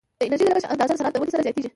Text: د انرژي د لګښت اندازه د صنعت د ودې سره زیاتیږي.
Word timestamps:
د 0.17 0.21
انرژي 0.25 0.45
د 0.45 0.49
لګښت 0.49 0.67
اندازه 0.71 0.93
د 0.93 0.99
صنعت 0.99 1.13
د 1.13 1.17
ودې 1.21 1.31
سره 1.33 1.45
زیاتیږي. 1.45 1.69